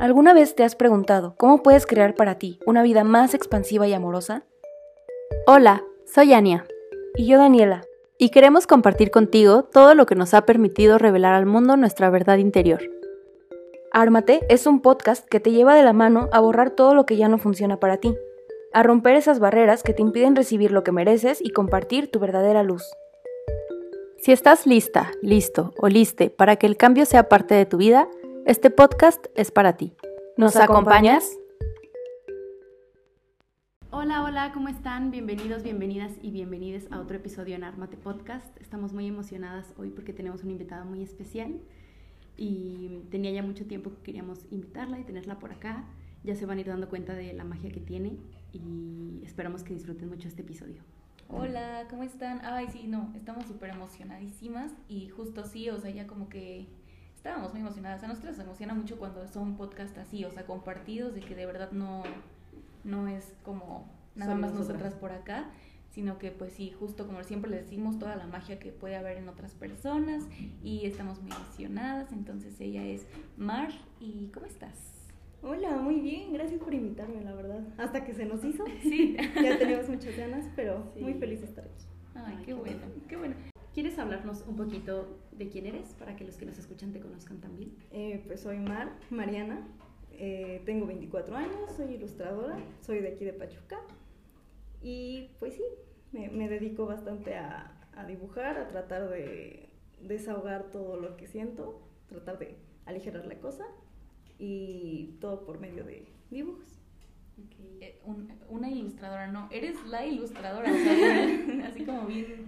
[0.00, 3.92] ¿Alguna vez te has preguntado cómo puedes crear para ti una vida más expansiva y
[3.92, 4.44] amorosa?
[5.44, 6.66] Hola, soy Ania.
[7.16, 7.82] Y yo Daniela.
[8.16, 12.36] Y queremos compartir contigo todo lo que nos ha permitido revelar al mundo nuestra verdad
[12.38, 12.80] interior.
[13.90, 17.16] Ármate es un podcast que te lleva de la mano a borrar todo lo que
[17.16, 18.14] ya no funciona para ti,
[18.72, 22.62] a romper esas barreras que te impiden recibir lo que mereces y compartir tu verdadera
[22.62, 22.84] luz.
[24.18, 28.08] Si estás lista, listo o liste para que el cambio sea parte de tu vida,
[28.48, 29.92] este podcast es para ti.
[30.38, 31.36] ¿Nos, acompañas?
[33.90, 35.10] Hola, hola, ¿cómo están?
[35.10, 38.56] Bienvenidos, bienvenidas y bienvenidos a otro episodio en Armate Podcast.
[38.58, 41.60] Estamos muy emocionadas hoy porque tenemos una invitada muy especial
[42.38, 45.84] y tenía ya mucho tiempo que queríamos invitarla y tenerla por acá.
[46.24, 48.16] Ya se van a ir dando cuenta de la magia que tiene
[48.54, 50.80] y esperamos que disfruten mucho este episodio.
[51.28, 52.40] Hola, ¿cómo están?
[52.42, 56.66] Ay, sí, no, estamos súper emocionadísimas y justo sí, o sea, ya como que
[57.18, 58.02] estábamos muy emocionadas.
[58.04, 61.46] A nosotros nos emociona mucho cuando son podcasts así, o sea, compartidos, de que de
[61.46, 62.04] verdad no,
[62.84, 64.94] no es como nada más nosotras.
[64.94, 65.50] por acá,
[65.90, 69.18] sino que pues sí, justo como siempre les decimos, toda la magia que puede haber
[69.18, 70.24] en otras personas
[70.62, 72.12] y estamos muy emocionadas.
[72.12, 73.04] Entonces ella es
[73.36, 74.94] Mar y ¿cómo estás?
[75.42, 77.64] Hola, muy bien, gracias por invitarme, la verdad.
[77.78, 78.64] Hasta que se nos hizo.
[78.82, 79.16] Sí.
[79.42, 81.84] ya teníamos muchas ganas, pero muy feliz de estar aquí.
[82.14, 83.34] Ay, qué, bueno, qué bueno.
[83.74, 87.40] ¿Quieres hablarnos un poquito de quién eres para que los que nos escuchan te conozcan
[87.40, 87.76] también?
[87.92, 89.66] Eh, pues soy Mar, Mariana,
[90.12, 93.78] eh, tengo 24 años, soy ilustradora, soy de aquí de Pachuca
[94.82, 95.62] y pues sí,
[96.12, 97.74] me, dedico bastante a,
[98.08, 99.68] dibujar, a tratar de
[100.00, 103.66] desahogar todo lo que siento, tratar de aligerar la cosa
[104.38, 106.80] y todo por medio de dibujos.
[107.80, 108.00] Eh,
[108.48, 110.68] una ilustradora, no, eres la ilustradora,
[111.64, 112.46] así como bien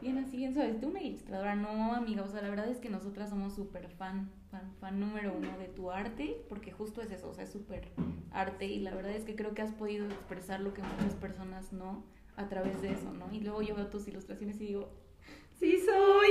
[0.00, 0.74] bien así, bien suave.
[0.74, 2.22] Tú una ilustradora, no, amiga.
[2.22, 5.68] O sea, la verdad es que nosotras somos súper fan, fan, fan número uno de
[5.68, 7.88] tu arte, porque justo es eso, o sea, es súper
[8.30, 8.66] arte.
[8.66, 12.04] Y la verdad es que creo que has podido expresar lo que muchas personas no
[12.36, 13.32] a través de eso, ¿no?
[13.32, 14.90] Y luego yo veo tus ilustraciones y digo,
[15.58, 16.28] sí soy.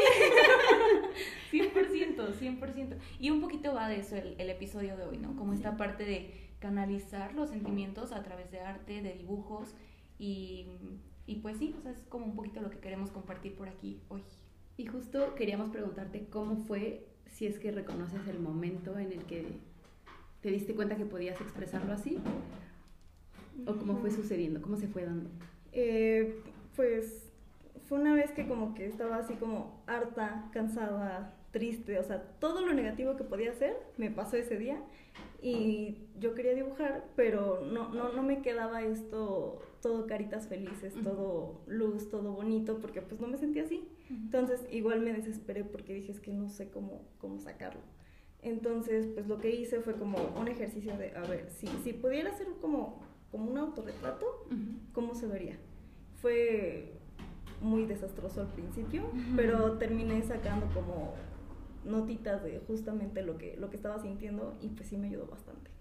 [1.51, 2.97] 100%, 100%.
[3.19, 5.35] Y un poquito va de eso el, el episodio de hoy, ¿no?
[5.35, 9.75] Como esta parte de canalizar los sentimientos a través de arte, de dibujos
[10.17, 10.67] y
[11.27, 13.99] y pues sí, o sea, es como un poquito lo que queremos compartir por aquí
[14.07, 14.23] hoy.
[14.77, 19.45] Y justo queríamos preguntarte cómo fue, si es que reconoces el momento en el que
[20.41, 22.17] te diste cuenta que podías expresarlo así,
[23.65, 25.29] o cómo fue sucediendo, cómo se fue dando.
[25.73, 26.41] Eh,
[26.77, 27.29] pues
[27.89, 32.63] fue una vez que como que estaba así como harta, cansada, triste, o sea, todo
[32.63, 34.79] lo negativo que podía hacer me pasó ese día
[35.41, 41.61] y yo quería dibujar, pero no, no, no me quedaba esto todo caritas felices, todo
[41.65, 43.87] luz, todo bonito, porque pues no me sentía así.
[44.09, 47.81] Entonces igual me desesperé porque dije es que no sé cómo, cómo sacarlo.
[48.43, 52.29] Entonces pues lo que hice fue como un ejercicio de, a ver, si, si pudiera
[52.29, 53.01] hacer como,
[53.31, 54.47] como un autorretrato,
[54.93, 55.57] ¿cómo se vería?
[56.21, 56.93] Fue
[57.61, 59.03] muy desastroso al principio,
[59.35, 61.13] pero terminé sacando como
[61.87, 65.71] notitas de justamente lo que, lo que estaba sintiendo y pues sí me ayudó bastante.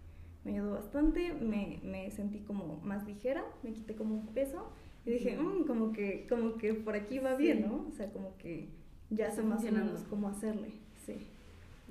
[0.44, 4.71] Me ayudó bastante, me, me sentí como más ligera, me quité como un peso
[5.05, 7.87] y dije, mm, como, que, como que por aquí va bien, ¿no?
[7.89, 8.69] O sea, como que
[9.11, 10.72] ya sé más o menos cómo hacerle,
[11.05, 11.27] sí.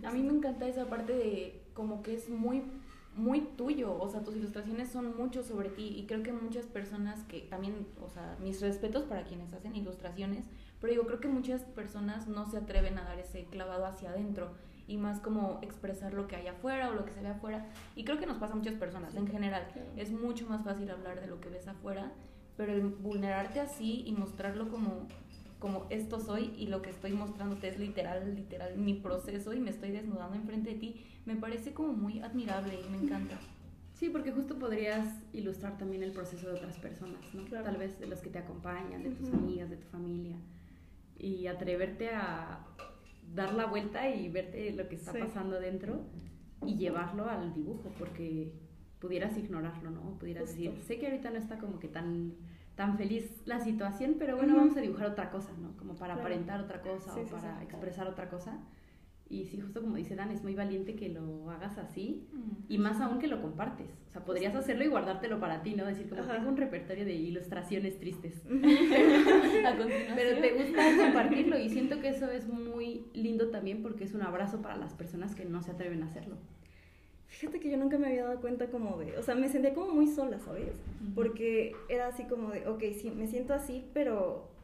[0.04, 2.62] A mí me encanta esa parte de como que es muy
[3.16, 7.24] muy tuyo, o sea, tus ilustraciones son mucho sobre ti y creo que muchas personas
[7.24, 10.46] que también, o sea, mis respetos para quienes hacen ilustraciones,
[10.85, 14.51] pero digo, creo que muchas personas no se atreven a dar ese clavado hacia adentro
[14.88, 17.66] y más como expresar lo que hay afuera o lo que se ve afuera.
[17.96, 19.68] Y creo que nos pasa a muchas personas en general.
[19.97, 22.12] Es mucho más fácil hablar de lo que ves afuera,
[22.56, 25.07] pero el vulnerarte así y mostrarlo como
[25.57, 29.72] como esto soy y lo que estoy mostrándote es literal, literal mi proceso y me
[29.72, 33.40] estoy desnudando enfrente de ti, me parece como muy admirable y me encanta.
[33.95, 37.45] Sí, porque justo podrías ilustrar también el proceso de otras personas, ¿no?
[37.45, 40.35] Tal vez de los que te acompañan, de tus amigas, de tu familia
[41.18, 42.66] y atreverte a
[43.34, 46.06] dar la vuelta y verte lo que está pasando dentro
[46.66, 48.53] y llevarlo al dibujo, porque
[49.00, 50.18] pudieras ignorarlo, ¿no?
[50.19, 52.34] Pudieras decir, sé que ahorita no está como que tan,
[52.75, 55.75] tan feliz la situación, pero bueno, vamos a dibujar otra cosa, ¿no?
[55.78, 58.60] Como para aparentar otra cosa o para expresar otra cosa.
[59.27, 62.72] Y sí, justo como dice Dan, es muy valiente que lo hagas así mm.
[62.72, 63.89] y más aún que lo compartes.
[64.10, 65.86] O sea, podrías hacerlo y guardártelo para ti, ¿no?
[65.86, 68.44] Decir, como tengo un repertorio de ilustraciones tristes.
[68.48, 74.22] Pero te gusta compartirlo y siento que eso es muy lindo también porque es un
[74.22, 76.38] abrazo para las personas que no se atreven a hacerlo.
[77.27, 79.94] Fíjate que yo nunca me había dado cuenta como de, o sea, me sentía como
[79.94, 80.80] muy sola, ¿sabes?
[81.16, 84.55] Porque era así como de, ok, sí, me siento así, pero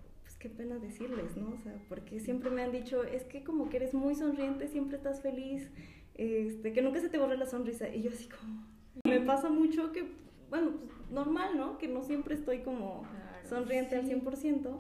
[0.42, 1.50] qué pena decirles, ¿no?
[1.54, 4.98] O sea, porque siempre me han dicho, es que como que eres muy sonriente, siempre
[4.98, 5.70] estás feliz,
[6.16, 7.88] este, que nunca se te borre la sonrisa.
[7.90, 8.66] Y yo así como,
[9.06, 10.12] me pasa mucho que,
[10.50, 11.78] bueno, pues normal, ¿no?
[11.78, 13.04] Que no siempre estoy como
[13.48, 14.78] sonriente al 100%.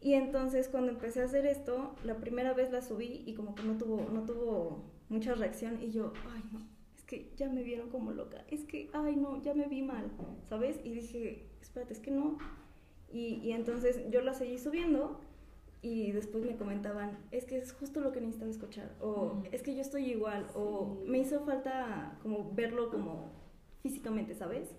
[0.00, 3.62] Y entonces cuando empecé a hacer esto, la primera vez la subí y como que
[3.62, 6.60] no tuvo, no tuvo mucha reacción y yo, ay no,
[6.96, 10.10] es que ya me vieron como loca, es que, ay no, ya me vi mal,
[10.48, 10.78] ¿sabes?
[10.84, 12.38] Y dije, espérate, es que no.
[13.10, 15.20] Y, y entonces yo la seguí subiendo
[15.80, 19.74] y después me comentaban, es que es justo lo que necesitaba escuchar, o es que
[19.74, 23.32] yo estoy igual, o me hizo falta como verlo como
[23.82, 24.74] físicamente, ¿sabes?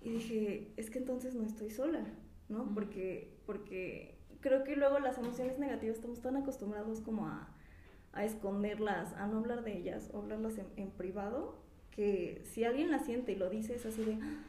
[0.00, 2.04] Y dije, es que entonces no estoy sola,
[2.48, 2.72] ¿no?
[2.74, 7.54] Porque, porque creo que luego las emociones negativas estamos tan acostumbrados como a,
[8.12, 11.58] a esconderlas, a no hablar de ellas o hablarlas en, en, privado,
[11.90, 14.44] que si alguien las siente y lo dice es así de, ah,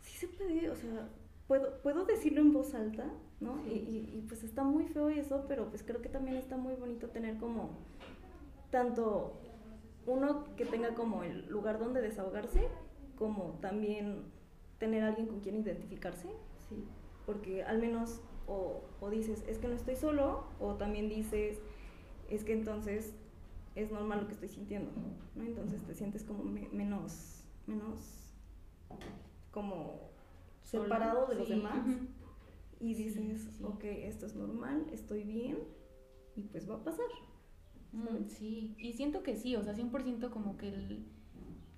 [0.00, 1.08] sí se puede, o sea,
[1.48, 3.10] puedo, puedo decirlo en voz alta,
[3.40, 3.66] ¿no?
[3.66, 6.74] Y, y, y, pues está muy feo eso, pero pues creo que también está muy
[6.74, 7.70] bonito tener como
[8.70, 9.40] tanto
[10.06, 12.68] uno que tenga como el lugar donde desahogarse,
[13.16, 14.24] como también
[14.78, 16.28] tener alguien con quien identificarse,
[16.68, 16.84] sí.
[17.26, 21.58] porque al menos o, o, dices, es que no estoy solo, o también dices,
[22.30, 23.14] es que entonces
[23.74, 24.90] es normal lo que estoy sintiendo,
[25.36, 25.44] ¿no?
[25.44, 28.34] Entonces te sientes como me, menos, menos,
[29.50, 30.07] como
[30.68, 32.08] separado de los demás, uh -huh.
[32.80, 33.64] y dices, sí, sí.
[33.64, 35.58] ok, esto es normal, estoy bien,
[36.36, 37.06] y pues va a pasar.
[37.92, 41.06] Mm, sí, y siento que sí, o sea, 100% como que el,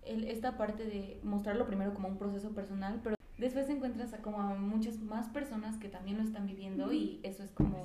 [0.02, 4.40] el, esta parte de mostrarlo primero como un proceso personal, pero después encuentras a como
[4.40, 6.92] a muchas más personas que también lo están viviendo mm.
[6.92, 7.76] y eso es como,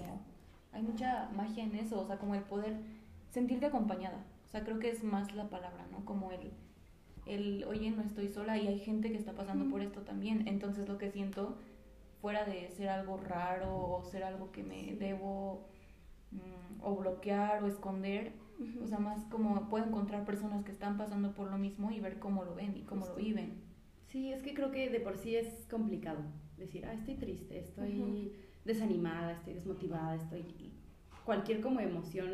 [0.72, 2.78] hay mucha magia en eso, o sea, como el poder
[3.30, 6.04] sentirte acompañada, o sea, creo que es más la palabra, ¿no?
[6.04, 6.52] Como el,
[7.26, 9.72] el oye, no estoy sola y hay gente que está pasando mm.
[9.72, 11.58] por esto también, entonces lo que siento,
[12.22, 15.68] fuera de ser algo raro o ser algo que me debo
[16.32, 18.84] mm, o bloquear o esconder, uh -huh.
[18.84, 22.20] o sea, más como puedo encontrar personas que están pasando por lo mismo y ver
[22.20, 23.18] cómo lo ven y cómo Justo.
[23.18, 23.64] lo viven.
[24.08, 26.24] Sí, es que creo que de por sí es complicado
[26.58, 28.32] decir, ah, estoy triste, estoy uh -huh.
[28.64, 30.46] desanimada, estoy desmotivada, estoy...
[31.26, 32.30] Cualquier como emoción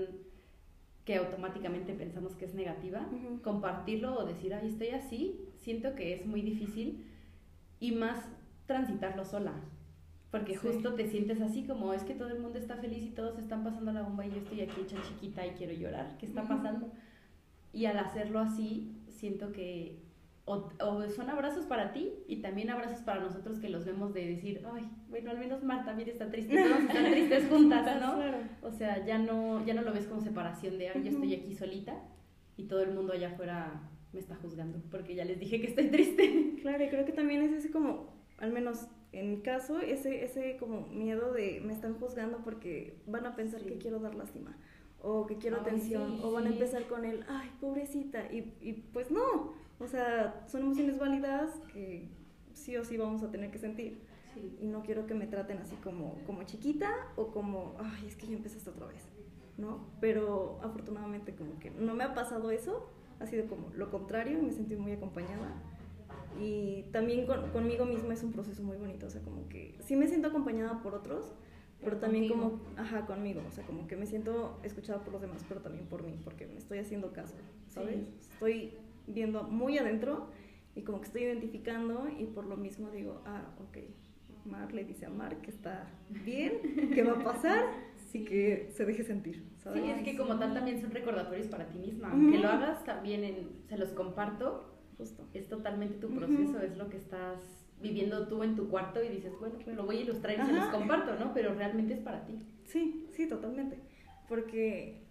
[1.12, 3.42] que automáticamente pensamos que es negativa, uh -huh.
[3.42, 7.06] compartirlo o decir, ay, estoy así, siento que es muy difícil
[7.82, 8.18] y más
[8.66, 9.52] transitarlo sola.
[10.32, 10.60] Porque sí.
[10.60, 13.62] justo te sientes así como es que todo el mundo está feliz y todos están
[13.62, 16.16] pasando la bomba y yo estoy aquí hecha chiquita y quiero llorar.
[16.18, 16.90] ¿Qué está pasando?
[17.74, 20.00] Y al hacerlo así, siento que
[20.46, 24.26] o, o, son abrazos para ti y también abrazos para nosotros que los vemos de
[24.26, 28.20] decir, ay, bueno, al menos Marta también está triste, todos están tristes juntas, ¿no?
[28.68, 31.54] O sea, ya no, ya no lo ves como separación de, ay, yo estoy aquí
[31.54, 31.94] solita
[32.58, 35.90] y todo el mundo allá afuera me está juzgando porque ya les dije que estoy
[35.90, 36.56] triste.
[36.62, 40.58] Claro, y creo que también es ese como, al menos en mi caso, ese, ese
[40.58, 43.68] como miedo de me están juzgando porque van a pensar sí.
[43.68, 44.58] que quiero dar lástima
[45.02, 48.54] o que quiero ay, atención sí, o van a empezar con el, ay, pobrecita, y,
[48.62, 52.08] y, pues no, o sea, son emociones válidas que
[52.54, 54.00] sí o sí vamos a tener que sentir.
[54.62, 58.28] Y no quiero que me traten así como, como chiquita o como, ay, es que
[58.28, 59.04] ya empezaste otra vez,
[59.58, 59.88] ¿no?
[60.00, 62.88] Pero afortunadamente como que no me ha pasado eso,
[63.20, 65.54] ha sido como lo contrario, me sentí muy acompañada
[66.40, 69.98] y también con, conmigo misma es un proceso muy bonito, o sea, como que sí
[69.98, 71.34] me siento acompañada por otros,
[71.80, 72.62] pero, pero también contigo.
[72.62, 75.88] como, ajá, conmigo, o sea, como que me siento escuchada por los demás, pero también
[75.88, 77.36] por mí, porque me estoy haciendo caso,
[77.68, 77.96] ¿sabes?
[77.96, 78.28] Sí.
[78.32, 78.74] Estoy
[79.08, 80.30] viendo muy adentro
[80.76, 83.78] y como que estoy identificando y por lo mismo digo, ah, ok,
[84.46, 85.88] Mar le dice a Mar que está
[86.26, 87.66] bien, que va a pasar
[88.08, 88.20] sí.
[88.20, 89.84] y que se deje sentir, ¿sabes?
[89.84, 92.44] Sí, es que como tal también son recordatorios para ti misma, aunque uh -huh.
[92.44, 94.72] lo hagas también, en, se los comparto
[95.02, 95.28] Justo.
[95.34, 96.64] Es totalmente tu proceso, uh -huh.
[96.64, 97.40] es lo que estás
[97.82, 100.48] viviendo tú en tu cuarto y dices, bueno, pues lo voy a ilustrar y Ajá.
[100.48, 101.34] se los comparto, ¿no?
[101.34, 102.40] Pero realmente es para ti.
[102.66, 103.80] Sí, sí, totalmente.
[104.28, 105.08] Porque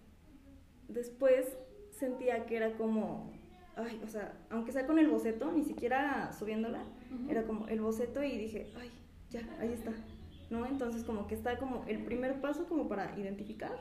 [0.87, 1.57] después
[1.91, 3.33] sentía que era como,
[3.81, 7.31] ay, o sea, aunque sea con el boceto, ni siquiera subiéndola, uh -huh.
[7.31, 8.91] era como el boceto y dije, ay,
[9.29, 9.93] ya, ahí está,
[10.49, 10.65] ¿no?
[10.65, 13.77] Entonces como que está como el primer paso como para identificar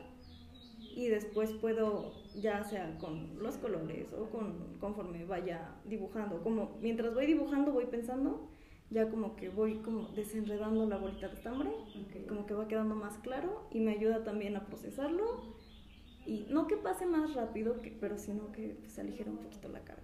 [0.95, 7.15] y después puedo ya sea con los colores o con conforme vaya dibujando como mientras
[7.15, 8.49] voy dibujando voy pensando
[8.91, 11.71] ya como que voy como desenredando la bolita de estambre
[12.07, 12.25] okay.
[12.27, 15.55] como que va quedando más claro y me ayuda también a procesarlo
[16.27, 19.69] y no que pase más rápido que, pero sino que pues, se aligera un poquito
[19.69, 20.03] la carga.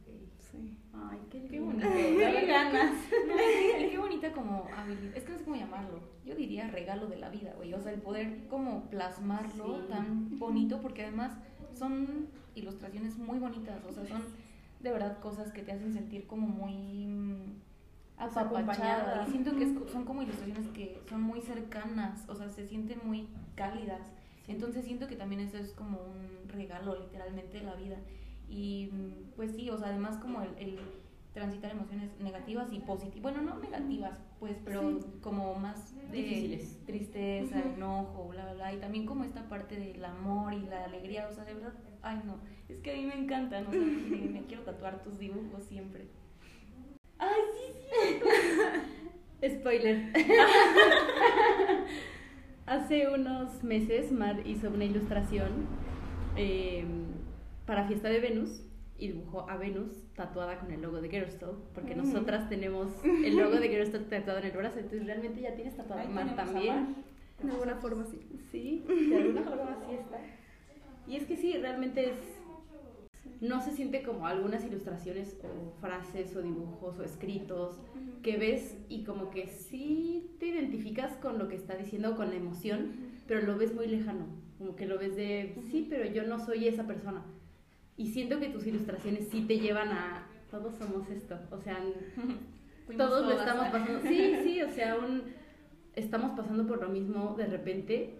[0.00, 0.28] Okay.
[0.38, 0.78] sí.
[0.92, 1.88] Ay qué, qué bonito.
[1.92, 2.94] Qué ganas.
[3.28, 3.34] no,
[3.90, 6.00] qué bonita como habilidad es que no sé cómo llamarlo.
[6.24, 7.74] Yo diría regalo de la vida güey.
[7.74, 9.86] O sea el poder como plasmarlo sí.
[9.88, 11.32] tan bonito porque además
[11.74, 14.22] son ilustraciones muy bonitas, o sea, son
[14.80, 17.54] de verdad cosas que te hacen sentir como muy
[18.16, 19.24] apapachada.
[19.26, 23.00] Y siento que es, son como ilustraciones que son muy cercanas, o sea, se sienten
[23.04, 24.12] muy cálidas.
[24.50, 27.96] Entonces siento que también eso es como un regalo literalmente de la vida.
[28.48, 30.78] Y mm, pues sí, o sea, además como el, el
[31.32, 36.84] transitar emociones negativas y positivas, bueno, no negativas, pues, pero como más de Difíciles.
[36.86, 41.28] tristeza, enojo, bla, bla, bla, y también como esta parte del amor y la alegría,
[41.28, 43.80] o sea, de verdad, ay no, es que a mí me encantan, o sea,
[44.10, 46.08] me, me quiero tatuar tus dibujos siempre.
[47.18, 47.72] Ay, sí,
[49.40, 49.48] sí.
[49.60, 50.12] Spoiler.
[52.70, 55.48] Hace unos meses Mar hizo una ilustración
[56.36, 56.84] eh,
[57.66, 58.62] para Fiesta de Venus
[58.96, 61.98] y dibujó a Venus tatuada con el logo de Gerstall, porque Mm.
[61.98, 66.06] nosotras tenemos el logo de Gerstall tatuado en el brazo, entonces realmente ya tienes Ahí
[66.14, 66.74] Mar también.
[66.76, 66.86] Mar.
[67.42, 68.20] De alguna forma sí.
[68.52, 70.18] Sí, de alguna forma así está.
[71.08, 72.16] Y es que sí, realmente es.
[73.40, 77.80] No se siente como algunas ilustraciones o frases o dibujos o escritos
[78.22, 82.36] que ves y como que sí te identificas con lo que está diciendo, con la
[82.36, 82.92] emoción,
[83.26, 84.26] pero lo ves muy lejano.
[84.58, 87.24] Como que lo ves de, sí, pero yo no soy esa persona.
[87.96, 91.38] Y siento que tus ilustraciones sí te llevan a, todos somos esto.
[91.50, 91.78] O sea,
[92.96, 94.00] todos lo estamos pasando.
[94.02, 95.22] Sí, sí, o sea, un,
[95.94, 98.18] estamos pasando por lo mismo de repente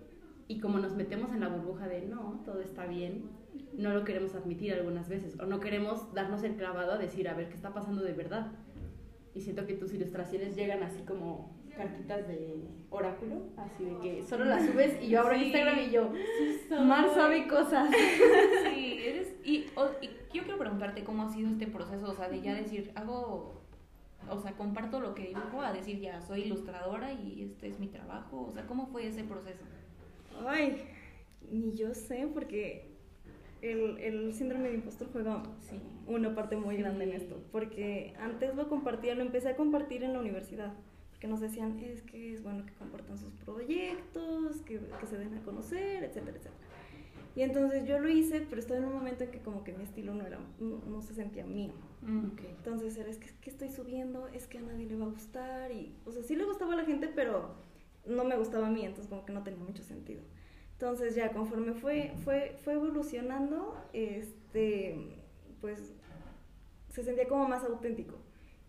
[0.49, 3.31] y como nos metemos en la burbuja de no, todo está bien,
[3.77, 7.35] no lo queremos admitir algunas veces o no queremos darnos el clavado a decir, a
[7.35, 8.53] ver, ¿qué está pasando de verdad?
[9.35, 14.45] Y siento que tus ilustraciones llegan así como cartitas de oráculo, así de que solo
[14.45, 15.45] las subes y yo abro Sí.
[15.45, 16.13] Instagram y yo.
[16.85, 17.91] Mar sabe cosas.
[18.75, 19.35] Sí, eres.
[19.45, 22.55] Y, o- y yo quiero preguntarte cómo ha sido este proceso, o sea, de ya
[22.55, 23.61] decir, hago.
[24.29, 27.89] O sea, comparto lo que dibujo a decir ya soy ilustradora y este es mi
[27.89, 28.47] trabajo.
[28.49, 29.65] O sea, ¿cómo fue ese proceso?
[30.47, 30.83] Ay,
[31.51, 32.90] ni yo sé, porque
[33.63, 35.77] el, el síndrome de impostor juega Sí.
[36.07, 37.43] una parte muy grande en esto.
[37.53, 40.73] Porque antes lo compartía, lo empecé a compartir en la universidad.
[41.11, 45.35] Porque nos decían, es que es bueno que compartan sus proyectos, que, que se den
[45.35, 46.55] a conocer, etcétera, etcétera.
[47.37, 49.85] Y entonces yo lo hice, pero estaba en un momento en que como que mi
[49.85, 51.73] estilo no, era, no, no se sentía mío.
[52.49, 54.27] Entonces era, es que, ¿qué estoy subiendo?
[54.29, 55.71] Es que a nadie le va a gustar.
[55.71, 57.55] Y, o sea, sí le gustaba a la gente, pero
[58.07, 60.23] no me gustaba a mí, entonces como que no tenía mucho sentido.
[60.81, 65.19] Entonces ya conforme fue, fue, fue evolucionando, este,
[65.61, 65.93] pues
[66.89, 68.17] se sentía como más auténtico.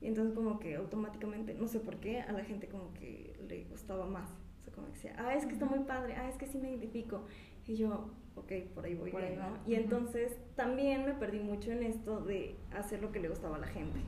[0.02, 3.64] Y entonces como que automáticamente, no sé por qué, a la gente como que le
[3.64, 4.30] gustaba más.
[4.30, 6.58] O sea, como que decía, ah, es que está muy padre, ah, es que sí
[6.58, 7.24] me identifico.
[7.66, 9.60] Y yo, ok, por ahí voy Por ahí ¿no?
[9.66, 13.60] Y entonces también me perdí mucho en esto de hacer lo que le gustaba a
[13.60, 14.00] la gente,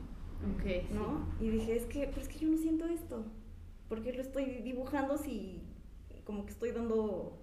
[0.54, 0.86] Ok, sí.
[0.92, 1.26] ¿no?
[1.40, 3.24] Y dije, es que, pero es que yo no siento esto.
[3.88, 5.62] ¿Por qué lo estoy dibujando si
[6.24, 7.38] como que estoy dando,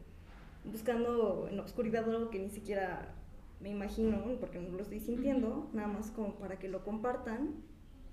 [0.66, 3.16] buscando en la oscuridad algo que ni siquiera
[3.62, 7.56] me imagino, porque no lo estoy sintiendo, nada más como para que lo compartan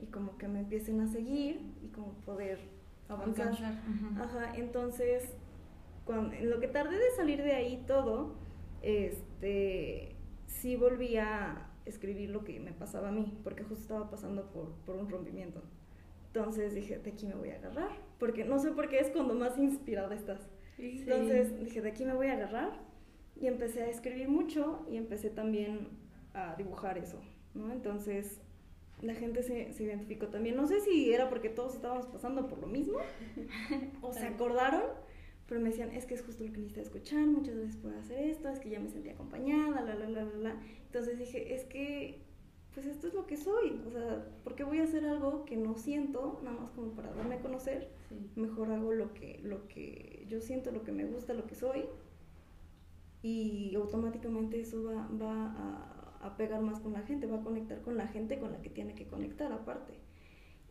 [0.00, 2.60] y como que me empiecen a seguir y como poder
[3.08, 3.54] avanzar.
[4.20, 5.24] Ajá, entonces,
[6.04, 8.34] cuando, en lo que tardé de salir de ahí todo,
[8.82, 14.50] este, sí volví a escribir lo que me pasaba a mí, porque justo estaba pasando
[14.50, 15.62] por, por un rompimiento.
[16.26, 19.34] Entonces dije, de aquí me voy a agarrar, porque no sé por qué es cuando
[19.34, 20.46] más inspirada estás.
[20.78, 22.73] Entonces dije, de aquí me voy a agarrar
[23.40, 25.88] y empecé a escribir mucho y empecé también
[26.35, 27.20] a dibujar eso,
[27.54, 27.73] ¿no?
[27.73, 28.40] Entonces
[29.02, 30.56] la gente se, se identificó también.
[30.56, 32.99] No sé si era porque todos estábamos pasando por lo mismo
[34.02, 34.82] o se acordaron,
[35.47, 38.18] pero me decían, es que es justo lo que necesito escuchar, muchas veces puedo hacer
[38.28, 40.62] esto, es que ya me sentí acompañada, la, la, la, la, la.
[40.87, 42.23] Entonces dije, es que,
[42.75, 45.56] pues esto es lo que soy, o sea, ¿por qué voy a hacer algo que
[45.56, 47.88] no siento, nada más como para darme a conocer?
[48.08, 48.30] Sí.
[48.37, 51.85] Mejor hago lo que, lo que yo siento, lo que me gusta, lo que soy,
[53.23, 55.47] y automáticamente eso va, va
[56.23, 58.61] a, a pegar más con la gente, va a conectar con la gente con la
[58.62, 59.94] que tiene que conectar aparte.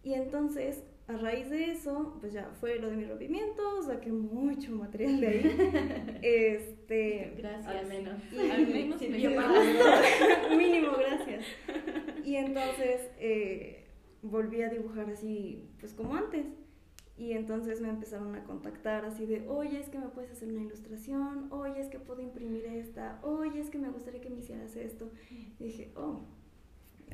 [0.03, 4.71] Y entonces, a raíz de eso, pues ya fue lo de mi rompimiento, saqué mucho
[4.73, 6.19] material de ahí.
[6.21, 7.67] este, Gracias.
[7.67, 8.13] Al menos.
[8.31, 11.43] Y- Al menos Sí, me yo llevo- para- mínimo, gracias.
[12.23, 13.87] Y entonces eh,
[14.21, 16.45] volví a dibujar así, pues como antes.
[17.17, 20.61] Y entonces me empezaron a contactar así de, oye, es que me puedes hacer una
[20.61, 24.75] ilustración, oye, es que puedo imprimir esta, oye, es que me gustaría que me hicieras
[24.75, 25.09] esto.
[25.59, 26.21] Y dije, oh,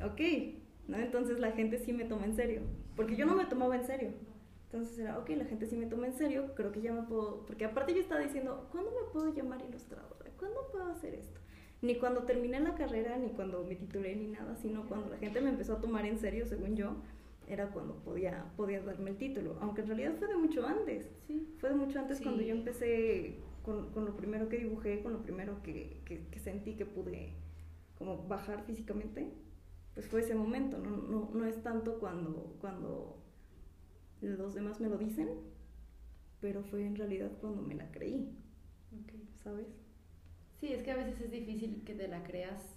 [0.04, 0.20] ok,
[0.88, 0.98] ¿no?
[0.98, 2.60] Entonces la gente sí me toma en serio,
[2.96, 4.10] porque yo no me tomaba en serio.
[4.66, 7.46] Entonces era, ok, la gente sí me toma en serio, creo que ya me puedo,
[7.46, 10.30] porque aparte yo estaba diciendo, ¿cuándo me puedo llamar ilustradora?
[10.36, 11.40] ¿Cuándo puedo hacer esto?
[11.80, 15.40] Ni cuando terminé la carrera, ni cuando me titulé, ni nada, sino cuando la gente
[15.40, 16.96] me empezó a tomar en serio, según yo,
[17.48, 21.08] era cuando podía, podía darme el título, aunque en realidad fue de mucho antes.
[21.26, 21.54] Sí.
[21.58, 22.24] Fue de mucho antes Sí.
[22.24, 26.38] cuando yo empecé con, con lo primero que dibujé, con lo primero que, que, que
[26.38, 27.32] sentí que pude
[27.98, 29.28] como bajar físicamente,
[29.94, 33.16] pues fue ese momento, no, no, no es tanto cuando, cuando
[34.20, 35.28] los demás me lo dicen,
[36.40, 38.36] pero fue en realidad cuando me la creí,
[38.92, 39.12] Ok.
[39.42, 39.66] ¿sabes?
[40.60, 42.76] Sí, es que a veces es difícil que te la creas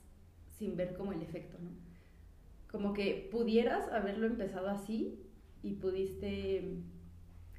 [0.58, 1.70] sin ver como el efecto, ¿no?
[2.72, 5.20] Como que pudieras haberlo empezado así
[5.64, 6.84] y pudiste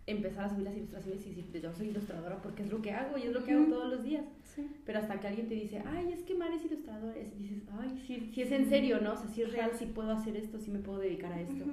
[0.07, 3.19] empezar a subir las ilustraciones y decir, yo soy ilustradora porque es lo que hago
[3.19, 4.25] y es lo que hago todos los días.
[4.85, 8.03] Pero hasta que alguien te dice, ay, es que Mar es ilustradora, y dices, ay,
[8.07, 9.13] sí, sí es en serio, ¿no?
[9.13, 11.65] O sea, si es real, si puedo hacer esto, si me puedo dedicar a esto.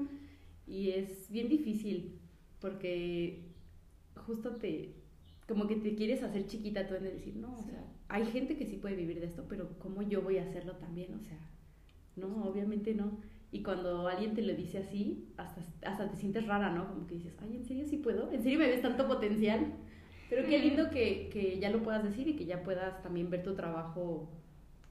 [0.67, 2.19] Y es bien difícil
[2.59, 3.45] porque
[4.15, 4.95] justo te,
[5.47, 8.65] como que te quieres hacer chiquita tú en decir, no, o sea, hay gente que
[8.65, 11.13] sí puede vivir de esto, pero ¿cómo yo voy a hacerlo también?
[11.13, 11.39] O sea,
[12.15, 13.19] no, obviamente no.
[13.51, 16.87] Y cuando alguien te lo dice así, hasta, hasta te sientes rara, ¿no?
[16.89, 18.31] Como que dices, ay, ¿en serio sí puedo?
[18.31, 19.73] ¿En serio me ves tanto potencial?
[20.29, 23.43] Pero qué lindo que, que ya lo puedas decir y que ya puedas también ver
[23.43, 24.29] tu trabajo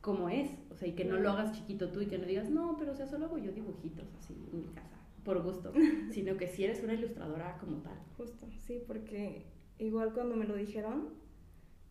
[0.00, 0.50] como es.
[0.70, 2.92] O sea, y que no lo hagas chiquito tú y que no digas, no, pero
[2.92, 5.72] o sea, solo hago yo dibujitos así en mi casa, por gusto.
[6.12, 7.98] Sino que si eres una ilustradora como tal.
[8.16, 9.46] Justo, sí, porque
[9.78, 11.08] igual cuando me lo dijeron,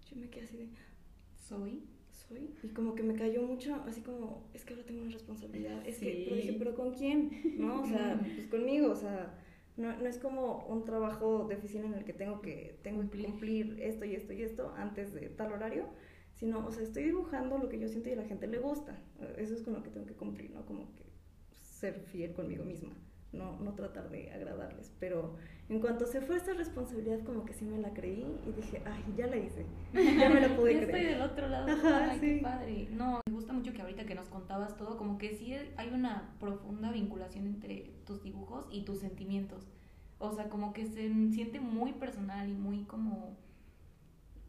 [0.09, 0.69] yo me quedé así de,
[1.35, 1.83] ¿soy?
[2.33, 2.49] ¿Soy?
[2.63, 5.85] Y como que me cayó mucho, así como, es que ahora tengo una responsabilidad.
[5.87, 7.31] Es que, pero dije, ¿pero con quién?
[7.57, 7.81] ¿No?
[7.81, 9.39] O sea, pues conmigo, o sea,
[9.77, 13.23] no, no es como un trabajo de oficina en el que tengo que tengo que
[13.23, 15.87] cumplir esto y esto y esto antes de tal horario,
[16.33, 18.99] sino, o sea, estoy dibujando lo que yo siento y a la gente le gusta.
[19.37, 20.65] Eso es con lo que tengo que cumplir, ¿no?
[20.65, 21.03] Como que
[21.51, 22.95] ser fiel conmigo misma
[23.33, 24.91] no, no tratar de agradarles.
[24.99, 25.35] Pero
[25.69, 29.03] en cuanto se fue esta responsabilidad, como que sí me la creí y dije, ay,
[29.17, 30.95] ya la hice, ya me la pude ya creer.
[30.95, 32.87] estoy del otro lado, ay, qué padre.
[32.91, 36.35] No, me gusta mucho que ahorita que nos contabas todo, como que sí hay una
[36.39, 39.67] profunda vinculación entre tus dibujos y tus sentimientos.
[40.19, 43.35] O sea, como que se siente muy personal y muy como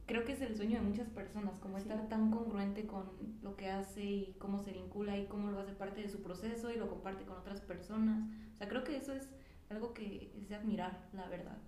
[0.06, 3.11] creo que es el sueño de muchas personas, como estar tan congruente con
[3.42, 6.70] lo que hace y cómo se vincula y cómo lo hace parte de su proceso
[6.70, 8.28] y lo comparte con otras personas.
[8.54, 9.28] O sea, creo que eso es
[9.70, 11.58] algo que es de admirar, la verdad.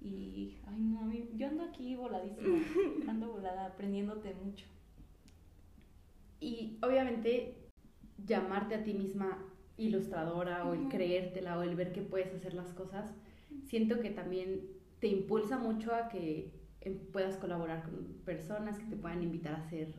[0.00, 2.58] Y, ay, no, a mí, yo ando aquí voladísima,
[3.08, 4.66] ando volada, aprendiéndote mucho.
[6.40, 7.70] Y obviamente
[8.26, 9.38] llamarte a ti misma
[9.76, 13.14] ilustradora o el creértela o el ver que puedes hacer las cosas,
[13.64, 14.60] siento que también
[15.00, 16.52] te impulsa mucho a que
[16.90, 19.94] puedas colaborar con personas que te puedan invitar a hacer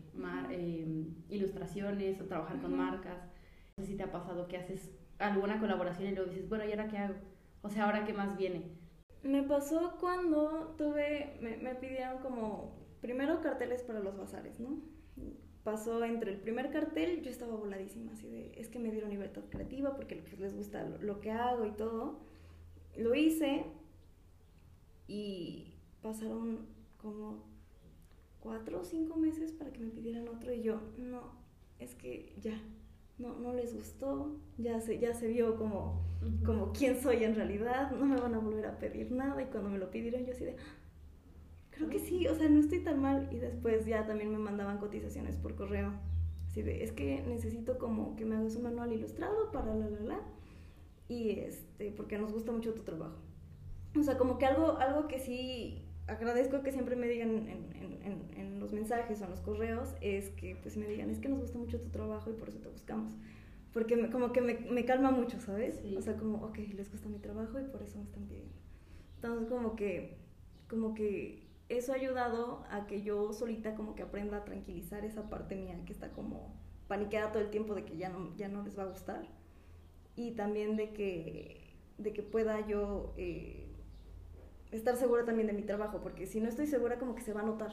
[0.52, 3.24] em, ilustraciones o trabajar con marcas.
[3.78, 6.72] No sé si te ha pasado que haces alguna colaboración y luego dices, bueno, ¿y
[6.72, 7.16] ahora qué hago?
[7.62, 8.64] O sea, ¿ahora qué más viene?
[9.24, 14.78] Me pasó cuando tuve, me, me pidieron como, primero carteles para los bazares, ¿no?
[15.64, 19.42] Pasó entre el primer cartel, yo estaba voladísima, así de, es que me dieron libertad
[19.50, 22.20] creativa porque pues, les gusta lo, lo que hago y todo.
[22.96, 23.66] Lo hice
[25.08, 26.75] y pasaron
[27.06, 27.44] como
[28.40, 31.22] cuatro o cinco meses para que me pidieran otro y yo, no,
[31.78, 32.60] es que ya,
[33.20, 36.02] no, no les gustó, ya se, ya se vio como,
[36.44, 39.70] como quién soy en realidad, no me van a volver a pedir nada y cuando
[39.70, 40.56] me lo pidieron yo así de,
[41.70, 44.80] creo que sí, o sea, no estoy tan mal y después ya también me mandaban
[44.80, 45.92] cotizaciones por correo,
[46.48, 50.00] así de, es que necesito como que me hagas un manual ilustrado para la la
[50.00, 50.22] la
[51.08, 53.20] y este, porque nos gusta mucho tu trabajo.
[53.96, 57.48] O sea, como que algo, algo que sí agradezco que siempre me digan en,
[58.04, 61.30] en, en, los mensajes o en los correos, es que pues me digan, es que
[61.30, 63.14] nos gusta mucho tu trabajo y por eso te buscamos.
[63.74, 65.82] Porque como que me, me, calma mucho, ¿sabes?
[65.98, 68.56] O sea, como, ok, les gusta mi trabajo y por eso me están pidiendo.
[69.16, 70.18] Entonces, como que,
[70.70, 75.30] como que eso ha ayudado a que yo solita como que aprenda a tranquilizar esa
[75.30, 76.56] parte mía que está como
[76.88, 79.28] paniqueada todo el tiempo de que ya no, ya no les va a gustar.
[80.16, 83.14] Y también de que, de que pueda yo...
[83.18, 83.65] Eh,
[84.76, 87.42] estar segura también de mi trabajo, porque si no estoy segura como que se va
[87.42, 87.72] a notar.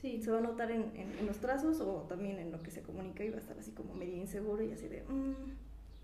[0.00, 0.22] Sí.
[0.22, 3.22] Se va a notar en, en, los trazos o también en lo que se comunica
[3.22, 5.34] y va a estar así como medio inseguro y así de, mm,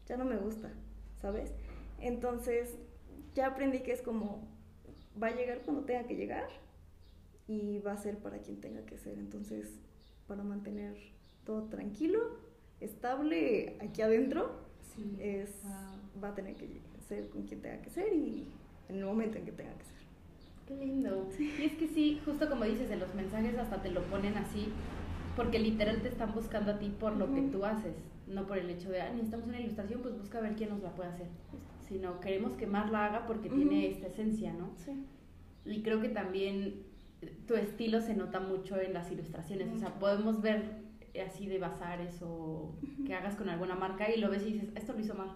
[0.06, 0.70] ya no me gusta,
[1.16, 1.54] ¿sabes?
[1.98, 2.76] Entonces,
[3.34, 4.46] ya aprendí que es como,
[5.20, 6.48] va a llegar cuando tenga que llegar
[7.48, 9.18] y va a ser para quien tenga que ser.
[9.18, 9.80] Entonces,
[10.26, 10.96] para mantener
[11.44, 12.20] todo tranquilo,
[12.80, 14.66] estable aquí adentro,
[15.18, 15.50] es,
[16.22, 18.48] va a tener que ser con quien tenga que ser y
[18.88, 20.05] en el momento en que tenga que ser.
[20.66, 21.28] Qué lindo.
[21.38, 24.68] Y es que sí, justo como dices, en los mensajes hasta te lo ponen así,
[25.36, 27.94] porque literal te están buscando a ti por lo que tú haces,
[28.26, 30.82] no por el hecho de, ah, necesitamos una ilustración, pues busca a ver quién nos
[30.82, 31.28] la puede hacer.
[31.86, 34.72] Sino queremos que más la haga porque tiene esta esencia, ¿no?
[34.76, 34.92] Sí.
[35.64, 36.82] Y creo que también
[37.46, 40.86] tu estilo se nota mucho en las ilustraciones, o sea, podemos ver
[41.24, 42.74] así de bazares o
[43.06, 45.30] que hagas con alguna marca y lo ves y dices, esto lo hizo mal.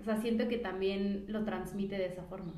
[0.00, 2.54] O sea, siento que también lo transmite de esa forma.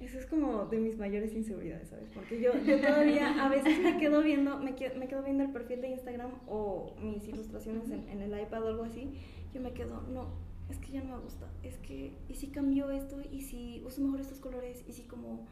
[0.00, 2.08] Eso es como de mis mayores inseguridades, ¿sabes?
[2.14, 5.50] Porque yo, yo todavía a veces me quedo viendo, me quedo, me quedo viendo el
[5.50, 9.10] perfil de Instagram o mis ilustraciones en, en, el iPad o algo así,
[9.52, 10.28] yo me quedo, no,
[10.70, 13.20] es que ya no me gusta, es que, ¿y si cambio esto?
[13.32, 14.84] ¿Y si uso mejor estos colores?
[14.86, 15.46] ¿Y si como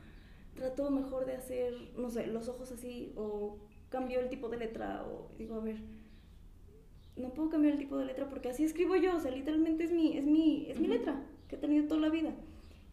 [0.54, 3.12] trato mejor de hacer, no sé, los ojos así?
[3.16, 5.04] ¿O cambio el tipo de letra?
[5.04, 5.76] O digo, a ver,
[7.16, 9.92] no puedo cambiar el tipo de letra porque así escribo yo, o sea, literalmente es
[9.92, 12.34] mi, es mi, es mi letra que he tenido toda la vida.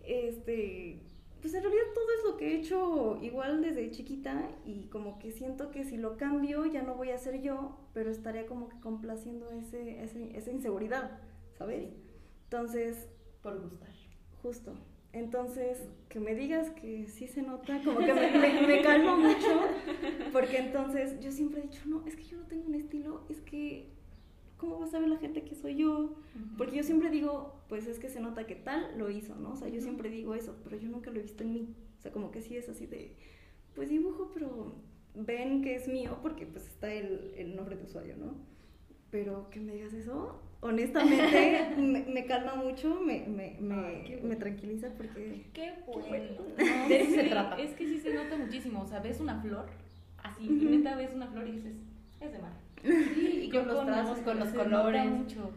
[0.01, 0.99] Este,
[1.43, 5.29] pues en realidad todo es lo que he hecho igual desde chiquita y como que
[5.29, 8.79] siento que si lo cambio ya no voy a ser yo, pero estaría como que
[8.79, 11.19] complaciendo ese, ese esa inseguridad,
[11.57, 11.89] ¿sabes?
[12.45, 13.09] Entonces...
[13.41, 13.89] Por gustar.
[14.41, 14.73] Justo.
[15.11, 19.67] Entonces, que me digas que sí se nota, como que me, me, calma mucho,
[20.31, 23.41] porque entonces yo siempre he dicho, no, es que yo no tengo un estilo, es
[23.41, 23.91] que,
[24.63, 26.15] ¿cómo va a saber la gente que soy yo?
[26.57, 29.51] Porque yo siempre digo, pues es que se nota que tal lo hizo, ¿no?
[29.51, 31.75] O sea, yo siempre digo eso, pero yo nunca lo he visto en mí.
[31.99, 33.17] O sea, como que sí es así de,
[33.75, 34.75] pues dibujo, pero
[35.15, 38.35] ven que es mío porque pues está el, el nombre de usuario, ¿no?
[39.11, 41.75] Pero que me digas eso, honestamente
[42.07, 45.47] me, calma mucho, me, me, me, tranquiliza porque...
[45.51, 46.41] Qué bueno.
[46.89, 47.61] eso se trata.
[47.61, 49.65] Es que sí se nota muchísimo, o sea, ves una flor,
[50.19, 51.75] así, y neta ves una flor y dices,
[52.25, 52.53] es de mar.
[53.15, 55.05] Sí, y con los trazos, con los colores.
[55.05, 55.51] mucho.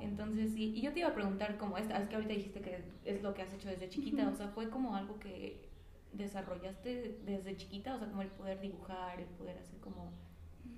[0.00, 2.84] Entonces, sí, y yo te iba a preguntar, como es, es que ahorita dijiste que
[3.04, 5.68] es lo que has hecho desde chiquita, o sea, fue como algo que
[6.12, 10.12] desarrollaste desde chiquita, o sea, como el poder dibujar, el poder hacer como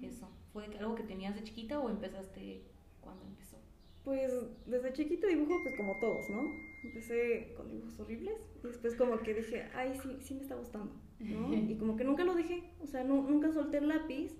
[0.02, 0.28] eso.
[0.52, 2.62] ¿Fue algo que tenías de chiquita o empezaste
[3.00, 3.58] cuando empezó?
[4.04, 4.32] Pues
[4.66, 6.42] desde chiquita dibujo pues como todos, ¿no?
[6.82, 10.92] Empecé con dibujos horribles y después como que dije, ay, sí, sí me está gustando,
[11.18, 11.54] ¿no?
[11.70, 14.34] Y como que nunca lo dejé, o sea, nunca solté el lápiz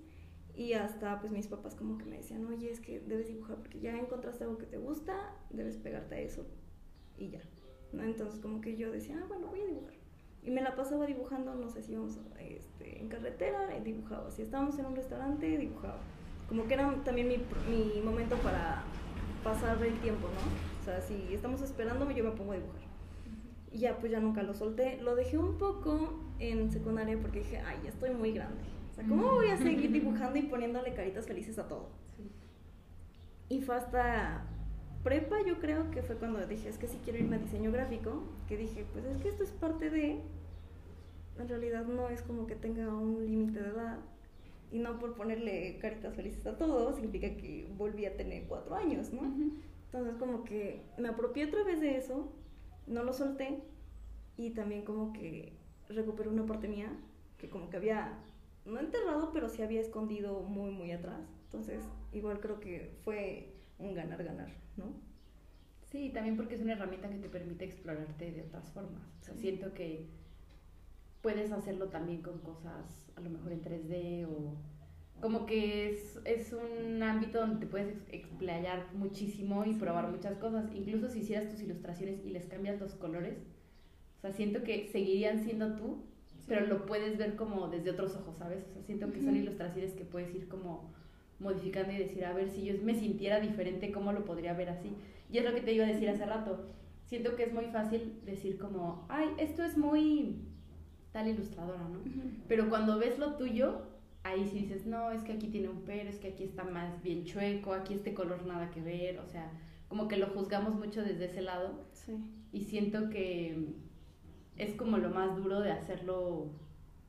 [0.61, 3.79] y hasta pues mis papás como que me decían, oye, es que debes dibujar porque
[3.79, 6.45] ya encontraste algo que te gusta, debes pegarte a eso
[7.17, 7.41] y ya,
[7.91, 8.03] ¿no?
[8.03, 9.95] Entonces como que yo decía, ah, bueno, voy a dibujar.
[10.43, 14.29] Y me la pasaba dibujando, no sé si íbamos este, en carretera, dibujaba.
[14.29, 15.99] Si estábamos en un restaurante, dibujaba.
[16.47, 17.37] Como que era también mi,
[17.69, 18.83] mi momento para
[19.43, 20.81] pasar el tiempo, ¿no?
[20.81, 22.81] O sea, si estamos esperándome, yo me pongo a dibujar.
[23.71, 24.99] Y ya, pues ya nunca lo solté.
[25.01, 28.70] Lo dejé un poco en secundaria porque dije, ay, ya estoy muy grande.
[29.01, 31.89] Sea, ¿cómo voy a seguir dibujando y poniéndole caritas felices a todo?
[33.49, 34.45] Y fue hasta
[35.03, 38.23] prepa, yo creo que fue cuando dije, es que si quiero irme a diseño gráfico,
[38.47, 40.19] que dije, pues es que esto es parte de...
[41.39, 43.97] En realidad no es como que tenga un límite de edad
[44.71, 49.11] y no por ponerle caritas felices a todos significa que volví a tener cuatro años,
[49.11, 49.21] ¿no?
[49.85, 52.31] Entonces como que me apropié otra vez de eso,
[52.85, 53.63] no lo solté
[54.37, 55.53] y también como que
[55.89, 56.91] recuperé una parte mía
[57.37, 58.19] que como que había,
[58.65, 61.21] no enterrado, pero sí había escondido muy, muy atrás.
[61.45, 64.85] Entonces igual creo que fue un ganar-ganar, ¿no?
[65.91, 69.03] Sí, también porque es una herramienta que te permite explorarte de otras formas.
[69.21, 70.07] O sea, siento que
[71.21, 74.55] puedes hacerlo también con cosas a lo mejor en 3D o
[75.19, 80.73] como que es, es un ámbito donde te puedes explayar muchísimo y probar muchas cosas.
[80.73, 83.37] Incluso si hicieras tus ilustraciones y les cambias los colores,
[84.17, 86.03] o sea, siento que seguirían siendo tú,
[86.47, 88.65] pero lo puedes ver como desde otros ojos, ¿sabes?
[88.69, 90.91] O sea, siento que son ilustraciones que puedes ir como
[91.39, 94.95] modificando y decir, a ver, si yo me sintiera diferente, ¿cómo lo podría ver así?
[95.31, 96.65] Y es lo que te iba a decir hace rato.
[97.05, 100.37] Siento que es muy fácil decir como, ay, esto es muy
[101.11, 101.99] tal ilustradora, ¿no?
[102.47, 103.81] Pero cuando ves lo tuyo,
[104.23, 107.01] ahí sí dices, no, es que aquí tiene un pero, es que aquí está más
[107.03, 109.51] bien chueco, aquí este color nada que ver, o sea,
[109.87, 111.85] como que lo juzgamos mucho desde ese lado.
[111.91, 112.13] Sí.
[112.53, 113.73] Y siento que
[114.61, 116.49] es como lo más duro de hacerlo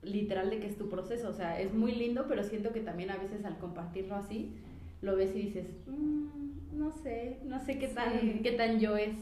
[0.02, 3.10] literal de que es tu proceso, o sea, es muy lindo, pero siento que también
[3.10, 4.52] a veces al compartirlo así,
[5.00, 9.14] lo ves y dices, mm, no sé, no sé qué tan, qué tan yo es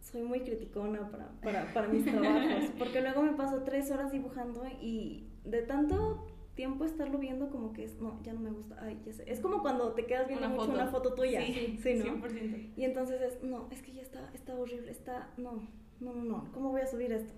[0.00, 4.64] soy muy criticona para, para, para mis trabajos, porque luego me paso tres horas dibujando
[4.80, 9.00] y de tanto tiempo estarlo viendo como que es, no, ya no me gusta, ay,
[9.06, 9.24] ya sé.
[9.30, 11.40] Es como cuando te quedas viendo mucho una foto tuya.
[11.44, 12.16] Sí, sí, ¿no?
[12.16, 12.72] 100%.
[12.76, 15.62] Y entonces es, no, es que ya está, está horrible, está, no,
[16.00, 17.32] no, no, no, ¿cómo voy a subir esto?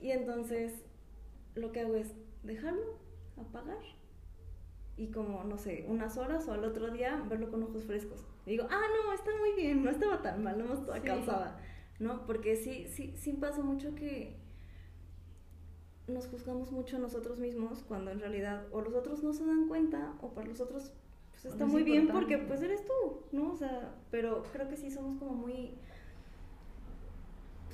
[0.00, 0.84] Y entonces
[1.54, 2.98] lo que hago es dejarlo,
[3.36, 3.82] apagar
[4.96, 8.26] y como, no sé, unas horas o al otro día verlo con ojos frescos.
[8.46, 11.60] Y digo, ah, no, está muy bien, no estaba tan mal, no me estaba cansada.
[11.98, 12.24] ¿no?
[12.26, 14.36] Porque sí, sí, sí pasa mucho que
[16.06, 19.68] nos juzgamos mucho a nosotros mismos cuando en realidad o los otros no se dan
[19.68, 20.92] cuenta o para los otros
[21.30, 23.52] pues está muy bien porque pues eres tú, ¿no?
[23.52, 25.78] O sea, pero creo que sí somos como muy,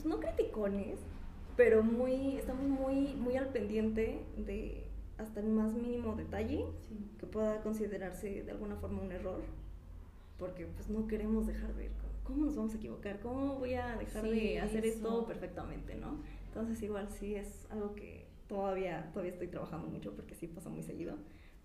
[0.05, 0.99] pues no criticones,
[1.57, 4.85] pero muy, estamos muy, muy al pendiente de
[5.17, 6.67] hasta el más mínimo detalle
[7.19, 9.41] que pueda considerarse de alguna forma un error,
[10.39, 11.91] porque pues no queremos dejar ver
[12.23, 13.21] ¿cómo nos vamos a equivocar?
[13.21, 16.23] ¿Cómo voy a dejar de hacer esto perfectamente, no?
[16.49, 20.83] Entonces igual sí es algo que todavía, todavía estoy trabajando mucho porque sí pasa muy
[20.83, 21.17] seguido.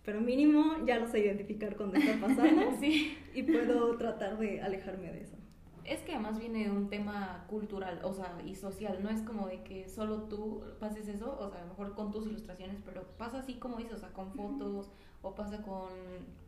[0.03, 3.17] Pero mínimo ya lo sé identificar cuando está pasando sí.
[3.33, 5.38] y puedo tratar de alejarme de eso.
[5.85, 9.47] Es que además viene de un tema cultural, o sea, y social, no es como
[9.47, 13.03] de que solo tú pases eso, o sea, a lo mejor con tus ilustraciones, pero
[13.17, 15.89] pasa así como dices, o sea, con fotos o pasa con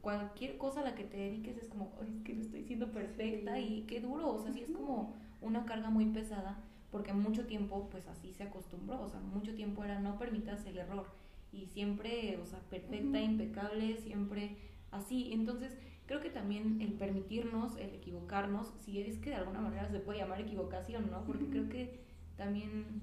[0.02, 2.92] cualquier cosa a la que te dediques, es como, Ay, es que no estoy siendo
[2.92, 6.60] perfecta y qué duro, o sea, sí es como una carga muy pesada,
[6.92, 10.78] porque mucho tiempo, pues así se acostumbró, o sea, mucho tiempo era no permitas el
[10.78, 11.06] error
[11.52, 14.58] y siempre, o sea, perfecta, impecable, siempre
[14.92, 15.34] así.
[15.34, 15.78] Entonces,
[16.12, 20.20] creo que también el permitirnos, el equivocarnos, si es que de alguna manera se puede
[20.20, 21.24] llamar equivocación, ¿no?
[21.24, 22.02] Porque creo que
[22.36, 23.02] también,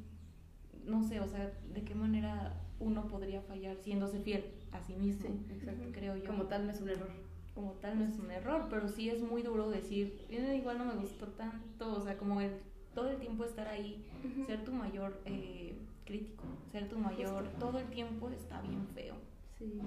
[0.84, 5.30] no sé, o sea, de qué manera uno podría fallar siéndose fiel a sí mismo,
[5.48, 6.26] exacto, creo yo.
[6.26, 7.08] Como tal no es un error.
[7.54, 10.84] Como tal no es un error, pero sí es muy duro decir, "Eh, igual no
[10.84, 12.50] me gustó tanto, o sea, como el
[12.94, 14.04] todo el tiempo estar ahí,
[14.44, 15.72] ser tu mayor eh,
[16.04, 19.14] crítico, ser tu mayor, todo el tiempo está bien feo.
[19.58, 19.80] Sí.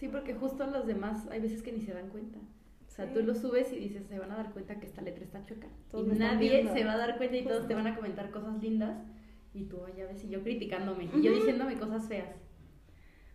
[0.00, 2.40] Sí, porque justo los demás hay veces que ni se dan cuenta.
[2.94, 3.14] O sea, Sí.
[3.14, 5.66] tú lo subes y dices, se van a dar cuenta que esta letra está chueca.
[5.90, 8.62] Todos y nadie se va a dar cuenta y todos te van a comentar cosas
[8.62, 9.02] lindas.
[9.52, 11.10] Y tú, "Ay, ya ves, y yo criticándome.
[11.12, 12.36] Y yo diciéndome cosas feas.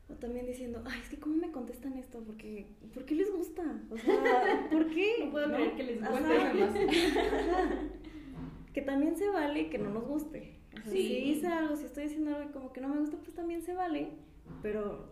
[0.08, 3.82] O también diciendo, ay, es que cómo me contestan esto, porque, ¿por qué les gusta?
[3.90, 5.16] O sea, ¿por qué?
[5.26, 6.74] No puedo creer que les guste además.
[8.74, 10.58] Que también se vale que no nos guste.
[10.72, 11.08] O sea, Sí.
[11.08, 13.74] Si hice algo, si estoy haciendo algo como que no me gusta, pues también se
[13.74, 14.12] vale,
[14.62, 15.10] pero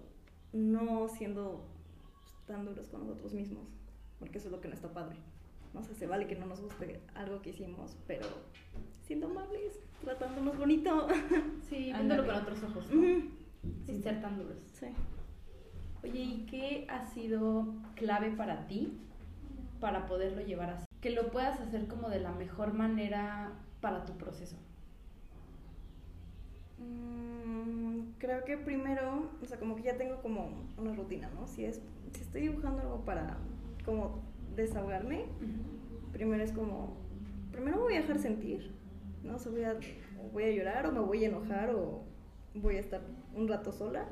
[0.54, 1.68] no siendo
[2.46, 3.68] tan duros con nosotros mismos,
[4.20, 5.18] porque eso es lo que no está padre.
[5.74, 8.26] O sea, se vale que no nos guste algo que hicimos, pero
[9.04, 11.08] siendo amables, tratándonos bonito.
[11.70, 13.00] Sí, viéndolo con otros ojos, ¿no?
[13.02, 13.30] Ujú.
[13.86, 14.58] Sin ser tan duros.
[14.80, 14.88] Sí.
[16.02, 18.98] Oye, ¿y qué ha sido clave para ti
[19.82, 20.86] para poderlo llevar así?
[21.02, 23.52] Que lo puedas hacer como de la mejor manera
[23.82, 24.56] para tu proceso.
[26.78, 31.48] Mm, creo que primero, o sea, como que ya tengo como una rutina, ¿no?
[31.48, 31.82] Si es,
[32.14, 33.38] si estoy dibujando algo para
[33.88, 34.22] como
[34.58, 35.24] desahogarme,
[36.12, 36.98] primero es como,
[37.54, 38.70] primero me voy a dejar sentir,
[39.24, 39.36] ¿no?
[39.36, 39.80] O sea, voy a,
[40.34, 42.04] voy a llorar o me voy a enojar o
[42.54, 43.02] voy a estar
[43.34, 44.10] un rato sola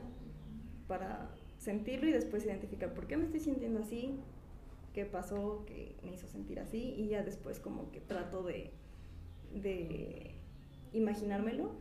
[0.88, 4.18] para sentirlo y después identificar por qué me estoy sintiendo así,
[4.94, 8.72] qué pasó que me hizo sentir así y ya después como que trato de,
[9.54, 10.36] de
[10.94, 11.72] imaginármelo,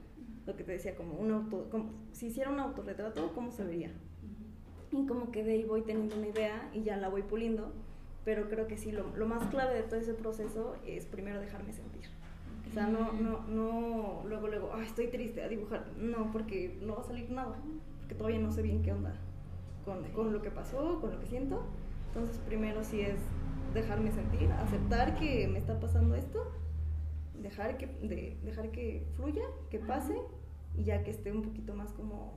[0.46, 3.92] lo que te decía, como un auto, como, si hiciera un autorretrato, ¿cómo se vería?
[4.90, 7.72] Y como que de ahí voy teniendo una idea y ya la voy puliendo,
[8.24, 11.72] pero creo que sí, lo, lo más clave de todo ese proceso es primero dejarme
[11.72, 12.04] sentir.
[12.70, 15.86] O sea, no, no, no, luego, luego, "Ay, estoy triste a dibujar.
[15.98, 17.56] No, porque no va a salir nada,
[18.00, 19.14] porque todavía no sé bien qué onda
[19.84, 21.62] con, con lo que pasó, con lo que siento.
[22.08, 23.18] Entonces, primero sí es
[23.74, 26.50] dejarme sentir, aceptar que me está pasando esto,
[27.40, 30.16] dejar que, de, dejar que fluya, que pase,
[30.76, 32.34] y ya que esté un poquito más como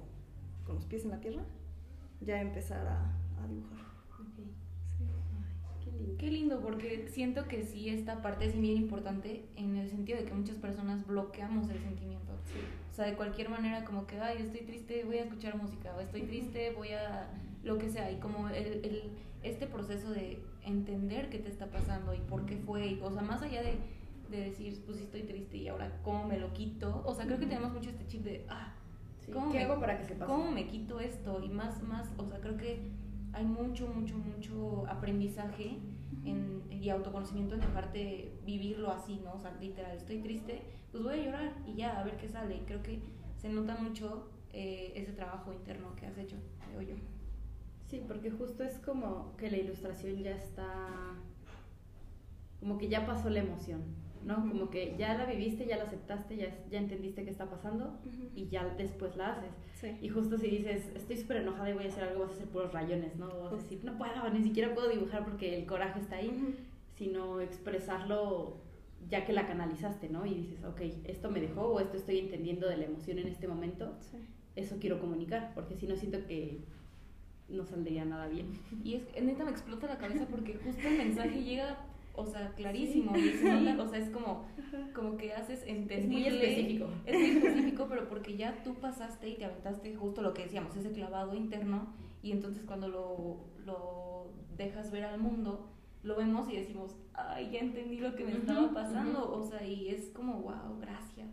[0.66, 1.44] con los pies en la tierra,
[2.22, 3.87] ya empezar a, a dibujar.
[6.18, 6.60] Qué lindo.
[6.62, 10.58] Porque siento que sí esta parte es bien importante en el sentido de que muchas
[10.58, 12.34] personas bloqueamos el sentimiento.
[12.92, 16.00] O sea, de cualquier manera como que, ay, estoy triste, voy a escuchar música, o
[16.00, 17.30] estoy triste, voy a
[17.64, 18.12] lo que sea.
[18.12, 18.56] Y como el,
[18.86, 19.12] el-
[19.44, 23.22] este proceso de entender qué te está pasando y por qué fue, y, o sea,
[23.22, 23.76] más allá de,
[24.32, 27.04] de decir, pues sí estoy triste y ahora cómo me lo quito.
[27.06, 28.74] O sea, creo que tenemos mucho este chip de, ah,
[29.24, 30.32] Sí, ¿Cómo ¿Qué me- hago para que se pase?
[30.32, 31.42] ¿Cómo me quito esto?
[31.44, 32.80] Y más, más, o sea, creo que
[33.34, 35.78] hay mucho, mucho, mucho aprendizaje
[36.26, 39.34] en, y autoconocimiento en dejarte vivirlo así, ¿no?
[39.34, 40.62] O sea, literal, estoy triste,
[40.92, 42.58] pues voy a llorar y ya, a ver qué sale.
[42.58, 43.00] Y creo que
[43.38, 46.38] se nota mucho eh, ese trabajo interno que has hecho,
[46.70, 46.96] creo yo.
[47.90, 51.16] Sí, porque justo es como que la ilustración ya está,
[52.60, 53.82] como que ya pasó la emoción,
[54.26, 54.40] ¿no?
[54.40, 54.50] Ujú.
[54.50, 58.30] Como que ya la viviste, ya la aceptaste, ya, ya entendiste qué está pasando Ujú.
[58.36, 59.52] y ya después la haces.
[59.80, 59.96] Sí.
[60.02, 62.48] Y justo si dices, estoy súper enojada y voy a hacer algo, vas a hacer
[62.48, 63.28] puros rayones, ¿no?
[63.44, 66.54] Vas a decir, no puedo, ni siquiera puedo dibujar porque el coraje está ahí, Ujú.
[66.96, 68.58] sino expresarlo
[69.10, 70.26] ya que la canalizaste, ¿no?
[70.26, 73.48] Y dices, ok, esto me dejó o esto estoy entendiendo de la emoción en este
[73.48, 74.18] momento, Sí.
[74.56, 76.58] eso quiero comunicar, porque si no siento que
[77.50, 78.48] no saldría nada bien.
[78.84, 81.78] Y es neta me explota la cabeza porque justo el mensaje llega,
[82.18, 83.14] o sea, clarísimo.
[83.16, 84.46] Y se nota, o sea, es como,
[84.94, 86.08] como que haces entendible.
[86.08, 86.90] muy específico.
[87.06, 90.76] Es muy específico, pero porque ya tú pasaste y te aventaste justo lo que decíamos,
[90.76, 91.94] ese clavado interno.
[92.22, 95.70] Y entonces cuando lo, lo dejas ver al mundo,
[96.04, 99.32] lo vemos y decimos, ay, ya entendí lo que me estaba pasando.
[99.32, 101.30] O sea, y es como, wow, gracias,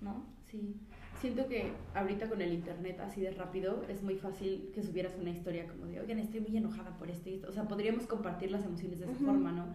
[0.00, 0.24] ¿no?
[0.46, 0.76] Sí,
[1.20, 5.30] siento que ahorita con el internet así de rápido es muy fácil que subieras una
[5.30, 7.48] historia como de, oigan, estoy muy enojada por esto y esto.
[7.48, 9.66] O sea, podríamos compartir las emociones de esa forma, ¿no?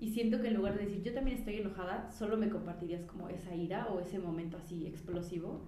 [0.00, 3.28] Y siento que en lugar de decir, yo también estoy enojada, solo me compartirías como
[3.28, 5.60] esa ira o ese momento así explosivo.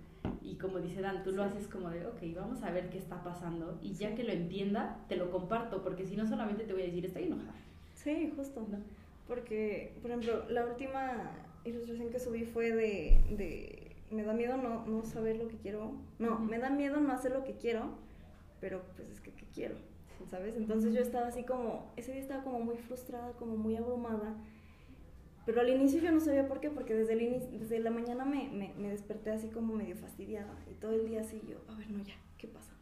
[0.42, 3.24] Y como dice Dan, tú lo haces como de, ok, vamos a ver qué está
[3.24, 3.78] pasando.
[3.82, 6.86] Y ya que lo entienda, te lo comparto, porque si no solamente te voy a
[6.86, 7.54] decir, estoy enojada.
[7.94, 8.64] Sí, justo.
[8.70, 8.78] ¿no?
[9.26, 11.32] Porque, por ejemplo, la última
[11.64, 15.92] ilustración que subí fue de, de me da miedo no, no saber lo que quiero.
[16.18, 17.94] No, me da miedo no hacer lo que quiero,
[18.60, 19.74] pero pues es que ¿qué quiero?
[20.26, 20.56] ¿Sabes?
[20.56, 24.36] Entonces yo estaba así como, ese día estaba como muy frustrada, como muy abrumada.
[25.46, 28.24] Pero al inicio yo no sabía por qué, porque desde, el inicio, desde la mañana
[28.24, 30.54] me, me, me desperté así como medio fastidiada.
[30.70, 32.72] Y todo el día así yo, a ver, no, ya, ¿qué pasa?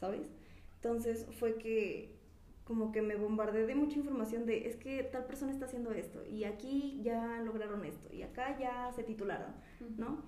[0.00, 0.26] ¿Sabes?
[0.76, 2.22] Entonces fue que
[2.64, 6.24] como que me bombardeé de mucha información de es que tal persona está haciendo esto
[6.24, 9.52] y aquí ya lograron esto y acá ya se titularon,
[9.98, 10.22] ¿no?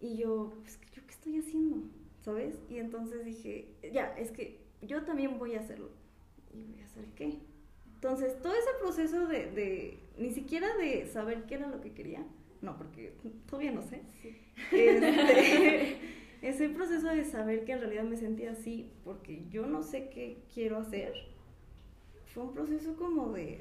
[0.00, 1.82] Y yo, pues, ¿yo qué estoy haciendo?
[2.22, 2.60] ¿Sabes?
[2.68, 5.90] Y entonces dije, ya, es que yo también voy a hacerlo.
[6.52, 7.38] ¿Y voy a hacer qué?
[7.94, 12.24] Entonces, todo ese proceso de, de ni siquiera de saber qué era lo que quería,
[12.62, 13.14] no, porque
[13.48, 14.02] todavía no sé.
[14.72, 15.98] Este,
[16.42, 20.42] ese proceso de saber que en realidad me sentía así, porque yo no sé qué
[20.52, 21.12] quiero hacer,
[22.26, 23.60] fue un proceso como de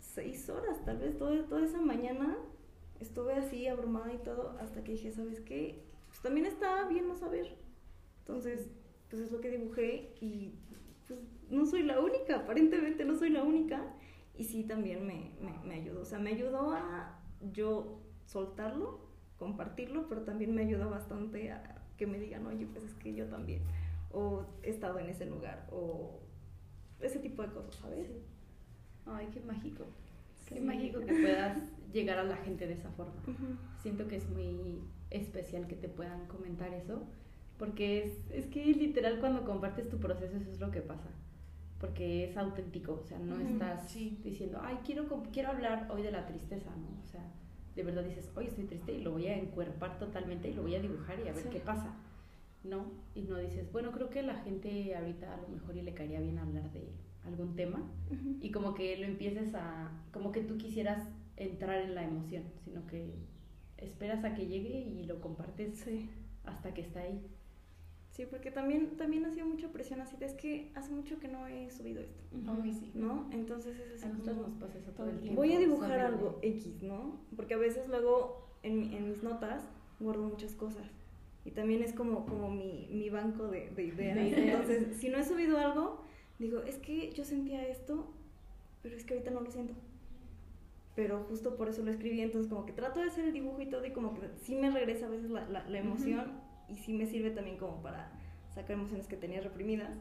[0.00, 2.36] seis horas, tal vez todo, toda esa mañana
[3.00, 5.82] estuve así abrumada y todo, hasta que dije, ¿sabes qué?
[6.08, 7.54] Pues también está bien no saber.
[8.20, 8.68] Entonces,
[9.10, 10.54] pues es lo que dibujé y
[11.06, 13.94] pues no soy la única, aparentemente no soy la única.
[14.36, 16.02] Y sí, también me, me, me ayudó.
[16.02, 17.18] O sea, me ayudó a
[17.52, 19.00] yo soltarlo,
[19.38, 23.26] compartirlo, pero también me ayudó bastante a que me digan, oye, pues es que yo
[23.26, 23.62] también.
[24.12, 25.66] O he estado en ese lugar.
[25.70, 26.20] O
[27.00, 28.10] ese tipo de cosas, ¿sabes?
[29.06, 29.86] Ay, qué mágico.
[30.46, 31.58] Qué mágico que puedas
[31.92, 33.14] llegar a la gente de esa forma.
[33.80, 37.06] Siento que es muy especial que te puedan comentar eso,
[37.58, 41.10] porque es, es que literal cuando compartes tu proceso eso es lo que pasa,
[41.80, 46.26] porque es auténtico, o sea, no estás diciendo, ay, quiero, quiero hablar hoy de la
[46.26, 47.02] tristeza, ¿no?
[47.02, 47.24] O sea,
[47.74, 50.74] de verdad dices, hoy estoy triste y lo voy a encuerpar totalmente y lo voy
[50.74, 51.94] a dibujar y a ver qué pasa.
[52.66, 52.86] ¿no?
[53.14, 56.20] Y no dices, bueno, creo que la gente ahorita a lo mejor y le caería
[56.20, 56.90] bien hablar de
[57.24, 57.82] algún tema
[58.40, 62.86] y como que lo empieces a, como que tú quisieras entrar en la emoción, sino
[62.86, 63.14] que
[63.78, 65.84] esperas a que llegue y lo compartes
[66.44, 67.20] hasta que está ahí.
[68.16, 71.46] Sí, porque también, también ha sido mucha presión así, es que hace mucho que no
[71.46, 72.22] he subido esto,
[72.94, 73.28] ¿no?
[73.30, 75.42] Entonces es así A nosotros nos pasa eso todo el tiempo.
[75.42, 77.20] Voy a dibujar algo X, ¿no?
[77.36, 79.68] Porque a veces luego en, en mis notas
[80.00, 80.86] guardo muchas cosas
[81.44, 84.16] y también es como, como mi, mi banco de, de, ideas.
[84.18, 86.00] Entonces, si no he subido algo,
[86.38, 88.06] digo, es que yo sentía esto,
[88.82, 89.74] pero es que ahorita no lo siento.
[90.96, 93.66] Pero justo por eso lo escribí, entonces como que trato de hacer el dibujo y
[93.66, 97.06] todo y como que sí me regresa a veces la, la, emoción y sí me
[97.06, 98.10] sirve también como para
[98.54, 99.96] sacar emociones que tenía reprimidas,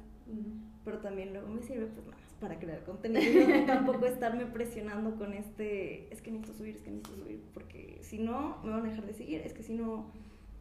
[0.83, 5.33] pero también luego me sirve pues más para crear contenido, no tampoco estarme presionando con
[5.33, 8.89] este, es que necesito subir, es que necesito subir, porque si no me van a
[8.89, 10.11] dejar de seguir, es que si no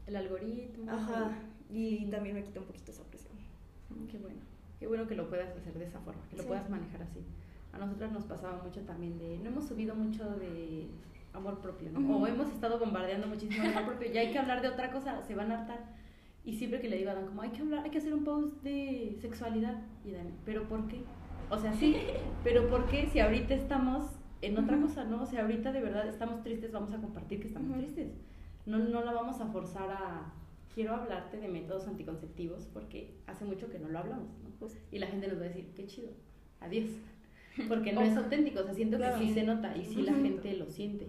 [0.06, 0.90] el algoritmo.
[0.90, 1.32] Ajá,
[1.70, 3.32] y también me quita un poquito esa presión.
[4.10, 4.40] Qué bueno,
[4.78, 7.20] qué bueno que lo puedas hacer de esa forma, que lo puedas manejar así.
[7.72, 10.86] A nosotros nos pasaba mucho también de, no hemos subido mucho de
[11.34, 12.18] amor propio, ¿no?
[12.18, 15.34] O hemos estado bombardeando muchísimo amor propio, ya hay que hablar de otra cosa, se
[15.34, 15.84] van a hartar.
[16.44, 18.24] Y siempre que le digo a Dan, como hay que hablar, hay que hacer un
[18.24, 19.82] post de sexualidad.
[20.04, 21.02] Y Dan, ¿pero por qué?
[21.50, 21.96] O sea, sí,
[22.44, 24.06] pero ¿por qué si ahorita estamos
[24.42, 25.22] en otra cosa, no?
[25.22, 28.08] O sea, ahorita de verdad estamos tristes, vamos a compartir que estamos tristes
[28.66, 30.32] no, no la vamos a forzar a,
[30.74, 34.68] quiero hablarte de métodos anticonceptivos porque hace mucho que no lo hablamos, ¿no?
[34.90, 36.10] y la gente nos va a decir, qué chido,
[36.60, 36.88] adiós.
[37.68, 40.56] Porque no es auténtico, o sea, siento que sí se nota y sí la gente
[40.56, 41.06] lo siente.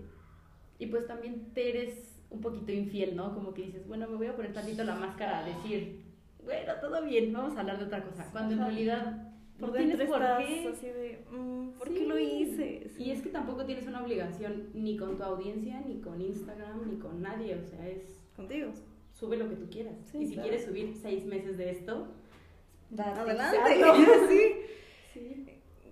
[0.80, 3.34] Y pues también te eres un poquito infiel, ¿no?
[3.34, 6.02] Como que dices, bueno, me voy a poner tantito la máscara a decir,
[6.44, 8.30] bueno, todo bien, vamos a hablar de otra cosa.
[8.32, 10.68] Cuando en realidad por dentro por qué?
[10.68, 12.92] así de, mm, ¿por qué lo hice?
[12.98, 16.98] Y es que tampoco tienes una obligación ni con tu audiencia, ni con Instagram, ni
[16.98, 18.22] con nadie, o sea, es...
[18.36, 18.72] Contigo.
[19.14, 19.94] Sube lo que tú quieras.
[20.14, 22.10] y si quieres subir seis meses de esto,
[22.98, 23.82] adelante.
[25.14, 25.46] sí.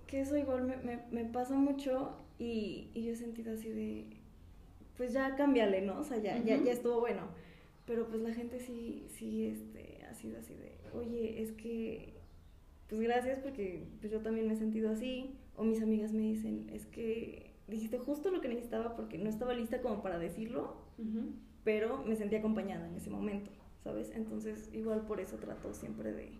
[0.06, 4.06] Que eso igual me, me, me pasa mucho y, y, yo he sentido así de,
[4.96, 6.00] pues ya cámbiale, ¿no?
[6.00, 7.22] O sea, ya, ya, ya estuvo bueno.
[7.86, 12.14] Pero pues la gente sí, sí, este, ha sido así de, oye, es que
[12.88, 15.36] pues gracias porque pues yo también me he sentido así.
[15.56, 19.54] O mis amigas me dicen, es que dijiste justo lo que necesitaba porque no estaba
[19.54, 20.76] lista como para decirlo,
[21.62, 23.50] pero me sentí acompañada en ese momento,
[23.82, 24.10] ¿sabes?
[24.14, 26.32] Entonces igual por eso trato siempre de,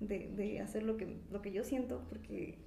[0.00, 2.58] de, de hacer lo que, lo que yo siento porque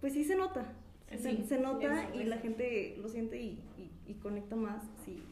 [0.00, 0.72] pues sí se nota.
[1.18, 3.58] Se, nota y la gente lo siente y,
[4.06, 5.22] y, conecta más si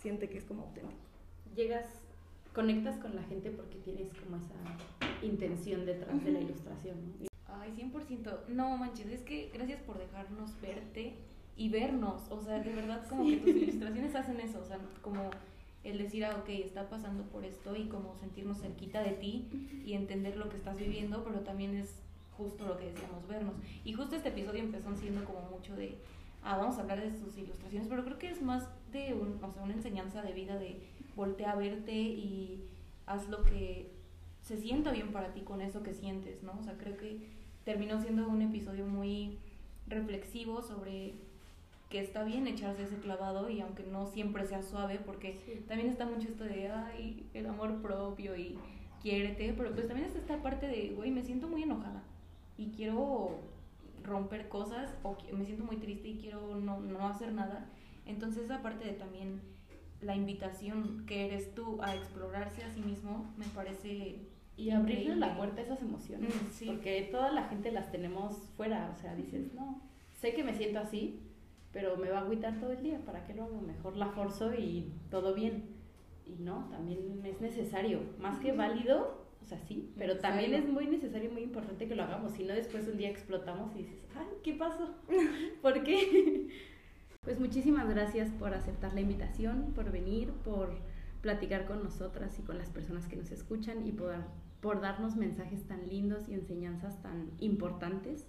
[0.00, 1.00] siente que es como auténtico.
[1.54, 1.86] Llegas,
[2.54, 6.96] conectas con la gente porque tienes como esa intención detrás de la ilustración.
[7.20, 7.28] ¿no?
[7.46, 8.48] Ay, 100%.
[8.48, 11.14] No manches, es que gracias por dejarnos verte
[11.56, 12.22] y vernos.
[12.30, 14.60] O sea, de verdad, como que tus ilustraciones hacen eso.
[14.60, 15.30] O sea, como
[15.84, 19.48] el decir, ah, ok, está pasando por esto y como sentirnos cerquita de ti
[19.84, 22.03] y entender lo que estás viviendo, pero también es
[22.36, 23.54] justo lo que decíamos, vernos.
[23.84, 25.98] Y justo este episodio empezó siendo como mucho de,
[26.42, 29.52] ah, vamos a hablar de sus ilustraciones, pero creo que es más de un, o
[29.52, 30.80] sea, una enseñanza de vida de
[31.16, 32.64] voltea a verte y
[33.06, 33.90] haz lo que
[34.42, 36.52] se sienta bien para ti con eso que sientes, ¿no?
[36.58, 37.28] O sea, creo que
[37.64, 39.38] terminó siendo un episodio muy
[39.86, 41.14] reflexivo sobre
[41.88, 46.06] que está bien echarse ese clavado y aunque no siempre sea suave, porque también está
[46.06, 48.58] mucho esto de, ay, el amor propio y
[49.00, 52.02] quiérete, pero pues también está esta parte de, güey, me siento muy enojada
[52.56, 53.40] y quiero
[54.02, 57.70] romper cosas o me siento muy triste y quiero no, no hacer nada.
[58.06, 59.40] Entonces esa parte de también
[60.00, 64.26] la invitación que eres tú a explorarse a sí mismo me parece
[64.56, 68.92] y abrirle la puerta a esas emociones mm, porque toda la gente las tenemos fuera
[68.94, 69.82] o sea dices no
[70.20, 71.24] sé que me siento así
[71.74, 73.60] pero me va a agüitar todo el día, ¿para qué lo hago?
[73.60, 75.74] Mejor la forzo y todo bien.
[76.24, 80.86] Y no, también es necesario, más que válido, o sea, sí, pero también es muy
[80.86, 84.00] necesario y muy importante que lo hagamos, si no después un día explotamos y dices,
[84.16, 84.94] ay, ¿qué pasó?
[85.62, 86.48] ¿Por qué?
[87.20, 90.78] pues muchísimas gracias por aceptar la invitación, por venir, por
[91.20, 94.14] platicar con nosotras y con las personas que nos escuchan y por,
[94.60, 98.26] por darnos mensajes tan lindos y enseñanzas tan importantes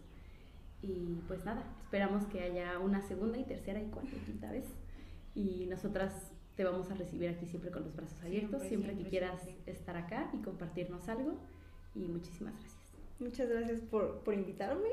[0.82, 4.66] y pues nada, esperamos que haya una segunda y tercera y cuarta y quinta vez.
[5.34, 9.42] Y nosotras te vamos a recibir aquí siempre con los brazos abiertos, siempre, que quieras
[9.66, 11.36] estar acá y compartirnos algo.
[11.94, 12.96] Y muchísimas gracias.
[13.20, 14.90] Muchas gracias por, por invitarme,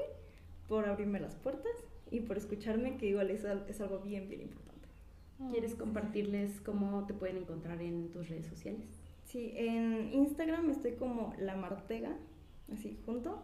[0.69, 1.73] por abrirme las puertas
[2.11, 4.89] y por escucharme, que igual es, es algo bien, bien importante.
[5.51, 8.87] ¿Quieres compartirles cómo te pueden encontrar en tus redes sociales?
[9.25, 12.17] Sí, en Instagram estoy como La Martega,
[12.73, 13.43] así junto.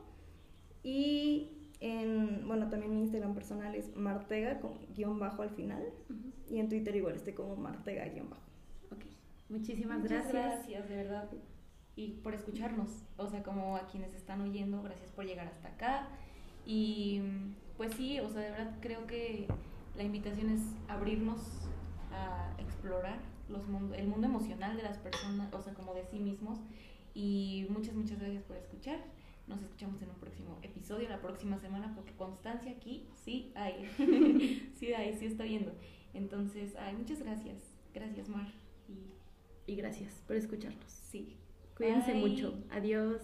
[0.84, 5.82] Y en, bueno, también mi Instagram personal es Martega con guion bajo al final.
[6.50, 8.42] Y en Twitter igual estoy como Martega guion bajo.
[8.90, 9.04] Ok,
[9.48, 10.54] muchísimas Muchas gracias.
[10.54, 11.30] Gracias, de verdad.
[11.94, 13.04] Y por escucharnos.
[13.16, 16.08] O sea, como a quienes están oyendo, gracias por llegar hasta acá.
[16.66, 17.22] Y
[17.76, 19.46] pues sí, o sea, de verdad creo que
[19.96, 21.40] la invitación es abrirnos
[22.12, 23.18] a explorar
[23.48, 23.62] los
[23.96, 26.58] el mundo emocional de las personas, o sea, como de sí mismos.
[27.14, 28.98] Y muchas, muchas gracias por escuchar.
[29.48, 33.88] Nos escuchamos en un próximo episodio la próxima semana porque constancia aquí sí hay.
[34.74, 35.72] sí hay, sí está viendo.
[36.12, 37.74] Entonces, ay, muchas gracias.
[37.94, 38.52] Gracias, Mar.
[38.88, 40.90] Y, y gracias por escucharnos.
[40.90, 41.38] Sí.
[41.76, 42.62] Cuídense mucho.
[42.70, 43.22] Adiós.